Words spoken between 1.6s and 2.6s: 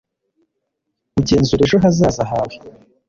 ejo hazaza hawe